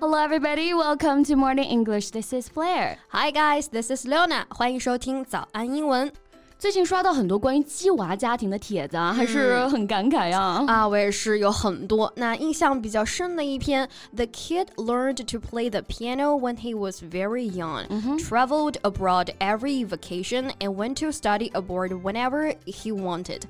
[0.00, 0.74] Hello, everybody.
[0.74, 2.10] Welcome to Morning English.
[2.10, 2.98] This is Blair.
[3.08, 3.68] Hi, guys.
[3.68, 4.46] This is Leona.
[4.48, 6.12] 欢迎收听早安英文。
[6.58, 10.64] 最近刷到很多关于鸡娃家庭的帖子啊，还是很感慨啊。
[10.68, 12.12] 啊，我也是有很多。
[12.14, 20.52] 那印象比较深的一篇，The kid learned to play the piano when he was very young, traveled abroad every vacation,
[20.60, 23.40] and went to study abroad whenever he wanted.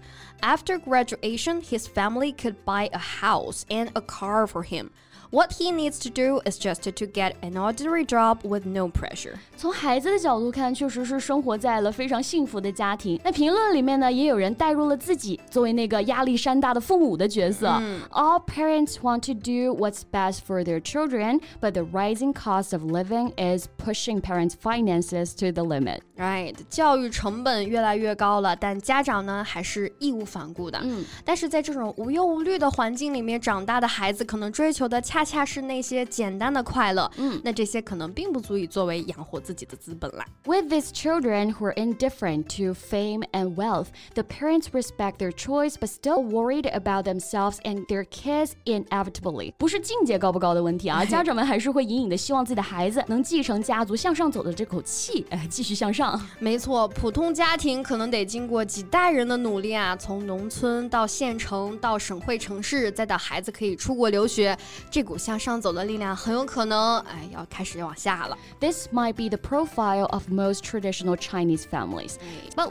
[0.41, 4.89] After graduation, his family could buy a house and a car for him.
[5.31, 9.37] What he needs to do is just to get an ordinary job with no pressure.
[9.57, 13.21] 从孩子的角度看，确实是生活在了非常幸福的家 庭。
[13.25, 17.69] 那评论里面呢，也有人带入了自己作为那个压力山大的父母的角色。
[18.11, 23.33] All parents want to do what's best for their children, but the rising cost of living
[23.37, 26.01] is pushing parents' finances to the limit.
[26.17, 30.79] Right，教育成本越来越高了，但家长呢还是义无反顾的。
[30.83, 37.11] 嗯，但是在这种无忧无虑的环境里面长大的孩子，可能追求的恰恰是那些简单的快乐。
[37.17, 40.25] 嗯，那这些可能并不足以作为养活自己的资本啦。
[40.45, 45.89] With these children who are indifferent to fame and wealth, the parents respect their choice, but
[45.89, 49.53] still worried about themselves and their kids inevitably.
[49.59, 56.19] 不是境界高不高的问题啊，家长们还是会隐隐的希望自己的孩子能继承家族向上走的这口气，哎，继续向上。
[56.39, 64.57] 没错，普通家庭可能得经过几代人的努力啊，从农村到县城，到省会城市，再到孩子可以出国留学，
[64.91, 65.03] 这。
[65.03, 68.39] 股向上走的力量很有可能，哎，要开始往下了。
[68.61, 72.19] This might be the profile of most traditional Chinese families.
[72.55, 72.71] But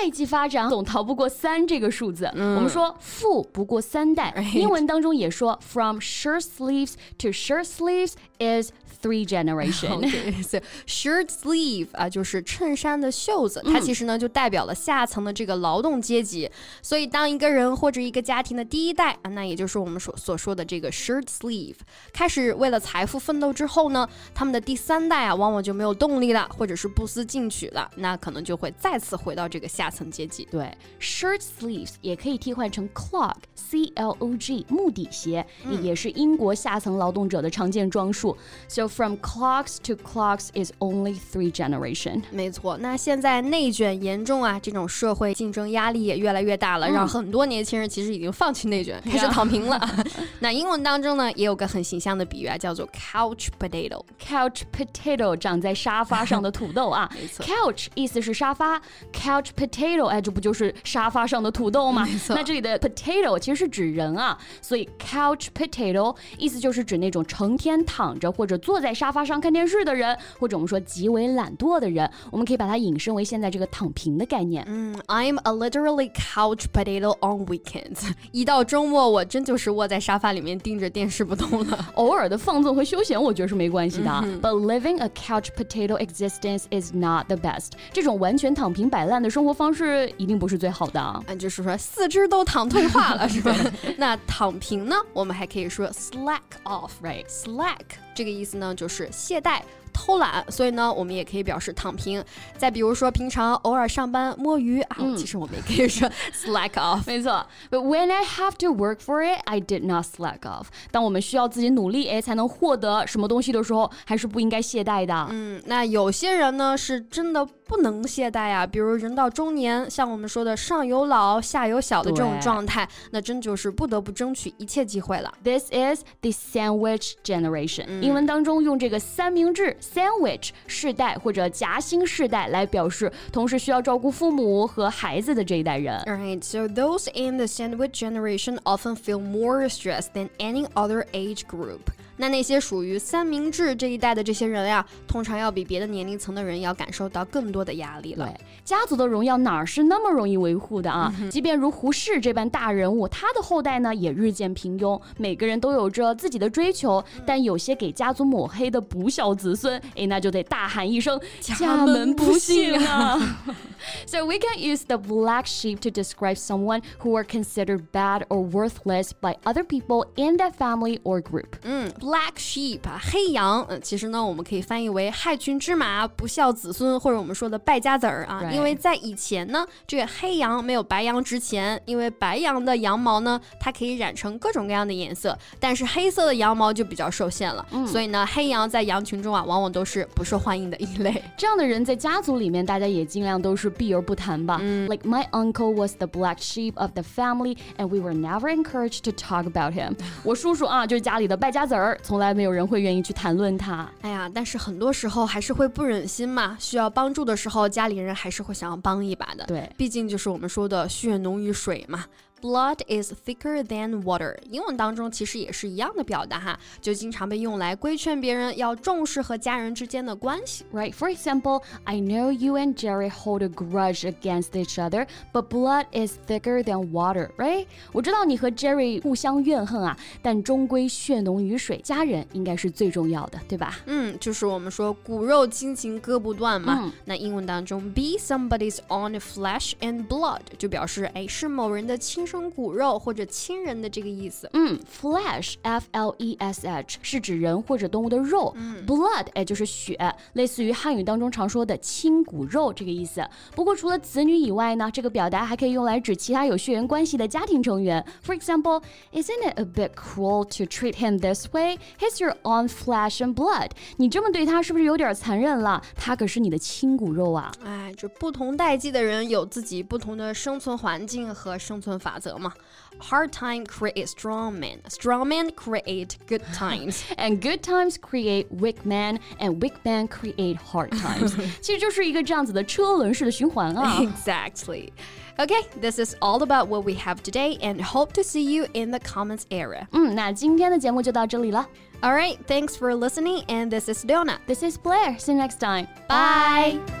[0.00, 2.24] 代际发展总逃不过三这个数字。
[2.34, 8.70] 我们说富不过三代， 英文当中也说 from shirt sleeves to shirt sleeves is
[9.02, 10.00] three generation。
[10.42, 16.50] so shirt sleeve 啊，就是衬衫的袖子，它其实呢就代表了下层的这个劳动阶级。
[16.80, 21.76] 所以当一个人或者一个家庭的第一代啊，那也就是我们所所说的这个 shirt sleeve，
[22.12, 29.81] 开始为了财富奋斗之后呢，他们的第三代啊，往往就没有动力了，或者是不思进取了，那可能就会再次回到这个下。
[29.82, 30.46] 下层阶级。
[30.48, 30.70] 对
[31.00, 35.44] ，shirt sleeves 也可以替换成 clog，c l o g，木底鞋，
[35.82, 38.36] 也是英国下层劳动者的常见装束。
[38.68, 42.22] So from clogs to clogs is only three generation。
[42.30, 49.80] 没错，那现在内卷严重啊，这种社会竞争压力也越来越大了，让很多年轻人其实已经放弃内卷，开始躺平了。
[50.38, 54.00] 那英文当中呢，也有个很形象的比喻啊，叫做 couch potato。
[54.24, 57.10] couch potato 长在沙发上的土豆啊。
[57.18, 58.80] 没错，couch 意思是沙发
[59.12, 59.71] ，couch potato。
[59.72, 62.06] potato，哎，这不就是沙发上的土豆吗？
[62.28, 74.64] 那这里的 potato 其实是指人啊，所以 couch potato 意思就是指那种成天躺着或者坐在沙发上看电视的人，或者我们说极为懒惰的人，我们可以把它引申为现在这个躺平的概念。
[74.68, 78.10] 嗯，I'm a literally couch potato on weekends。
[78.32, 81.86] 一到周末，我真就是窝在沙发里面盯着电视不动了。
[81.94, 84.10] 偶尔的放纵和休闲，我觉得是没关系的。
[84.42, 87.70] But living a couch potato existence is not the best。
[87.92, 89.62] 这种完全躺平摆烂的生活方。
[89.62, 93.54] 方式一定不是最好的，嗯，就是说四肢都躺退化了，是吧？
[93.96, 94.96] 那躺平呢？
[95.12, 97.78] 我们还可以说 slack off，right？slack
[98.12, 99.60] 这个意思呢，就是懈怠。
[99.94, 102.24] 偷懒，所以呢，我们也可以表示躺平。
[102.56, 107.02] 再比如说，平常偶尔上班摸鱼啊，其实我们也可以说 slack off。
[107.06, 110.68] 没错，But when I have to work for it, I did not slack off。
[110.90, 115.26] 当我们需要自己努力，哎，才能获得什么东西的时候，还是不应该懈怠的。
[115.30, 118.66] 嗯，那有些人呢，是真的不能懈怠啊。
[118.66, 125.32] 比如人到中年，像我们说的上有老下有小的这种状态，那真就是不得不争取一切机会了。
[125.42, 128.00] This is the sandwich generation。
[128.00, 129.74] 英文当中用这个三明治。
[129.80, 135.98] Sandwich 世代或者夹心世代来表示同时需要照顾父母和孩子的这一代人。
[136.00, 141.80] Alright, so those in the sandwich generation often feel more stressed than any other age group.
[142.16, 148.26] 那那些属于三明治这一代的这些人呀，通常要比别的年龄层的人要感受到更多的压力了。
[148.26, 151.12] 对，家族的荣耀哪是那么容易维护的啊？
[151.30, 155.00] 即便如胡适这般大人物，他的后代呢也日渐平庸。
[155.16, 163.18] 每个人都有着自己的追求，但有些给家族抹黑的不孝子孙，哎，那就得大喊一声家门不幸啊！
[164.06, 168.48] So we can use the black sheep to describe someone who are considered bad or
[168.48, 171.56] worthless by other people in that family or group.
[171.64, 172.80] 嗯，black sheep
[173.12, 178.42] 黑羊，嗯，其实呢，我们可以翻译为害群之马、不孝子孙，或者我们说的败家子儿啊。
[178.50, 187.64] 因为在以前呢，这个黑羊没有白羊值钱，因为白羊的羊毛呢，它可以染成各种各样的颜色，但是黑色的羊毛就比较受限了。
[187.86, 191.22] 所以呢，黑羊在羊群中啊，往往都是不受欢迎的一类。
[191.36, 194.58] 这样的人在家族里面，大家也尽量都是避而不谈吧。
[194.58, 199.12] Like my uncle was the black sheep of the family, and we were never encouraged to
[199.12, 199.94] talk about him.
[200.24, 203.90] 我叔叔啊，就是家里的败家子儿，从来没有人会愿意去谈论它。
[204.00, 209.44] 哎呀，但是很多时候还是会不忍心嘛，需要帮助的时候，家里人还是会想要帮一把的。
[209.46, 212.04] 对，毕竟就是我们说的血浓于水嘛。
[212.42, 214.36] Blood is thicker than water。
[214.50, 220.64] 英文当中其实也是一样的表达哈，就经常被用来规劝别人要重视和家人之间的关系。
[220.72, 220.92] Right.
[220.92, 225.86] For example, I know you and Jerry hold a grudge against each other, but blood
[225.92, 227.30] is thicker than water.
[227.36, 227.66] Right.
[227.92, 233.78] 我知道你和 Jerry 互相怨恨啊，但终归血浓于水，家人应该是最重要的，对吧？
[233.86, 236.80] 嗯，就是我们说骨肉亲情割不断嘛。
[236.82, 242.26] 嗯、那英文当中，be somebody's own flesh and blood 就表示哎是某人的亲。
[242.32, 244.48] 生骨肉或者亲人的这个意思。
[244.54, 248.50] 嗯，flesh，f l e s h 是指人或者动物的肉。
[248.56, 249.98] 嗯，blood 哎就是血，
[250.32, 253.22] 类似于汉语当中常说的亲骨肉这个意思。
[253.54, 258.02] 不过除了子女以外呢，这个表达还可以用来指其他有血缘关系的家庭成员。
[258.24, 258.82] For example,
[259.12, 261.76] isn't it a bit cruel to treat him this way?
[261.98, 263.72] He's your own flesh and blood.
[263.98, 265.82] 你这么对他是不是有点残忍了？
[265.94, 267.52] 他可是你的亲骨肉啊！
[267.62, 272.18] 哎，这不同代际的人有自己不同的生存环境和生存法。
[272.21, 272.53] 则嘛。
[272.99, 274.79] Hard time create strong men.
[274.87, 277.03] Strong men create good times.
[277.17, 279.19] and good times create weak men.
[279.39, 281.35] And weak men create hard times.
[281.61, 283.99] 其实就是一个这样子的车轮式的循环啊。
[283.99, 284.91] Exactly.
[285.37, 288.89] Okay, this is all about what we have today, and hope to see you in
[288.89, 289.85] the comments area.
[289.91, 291.67] 嗯，那今天的节目就到这里了。
[292.01, 294.39] All right, thanks for listening, and this is Leona.
[294.47, 295.19] This is Blair.
[295.19, 295.87] See you next time.
[296.07, 297.00] Bye.